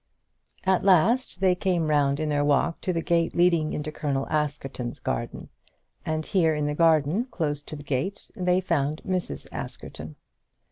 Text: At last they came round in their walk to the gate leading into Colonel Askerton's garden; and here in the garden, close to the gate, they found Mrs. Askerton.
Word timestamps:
At 0.63 0.81
last 0.81 1.41
they 1.41 1.53
came 1.53 1.87
round 1.91 2.19
in 2.19 2.29
their 2.29 2.43
walk 2.43 2.81
to 2.81 2.91
the 2.91 3.03
gate 3.03 3.35
leading 3.35 3.71
into 3.71 3.91
Colonel 3.91 4.25
Askerton's 4.31 4.97
garden; 4.99 5.49
and 6.03 6.25
here 6.25 6.55
in 6.55 6.65
the 6.65 6.73
garden, 6.73 7.25
close 7.25 7.61
to 7.61 7.75
the 7.75 7.83
gate, 7.83 8.31
they 8.35 8.61
found 8.61 9.03
Mrs. 9.05 9.45
Askerton. 9.51 10.15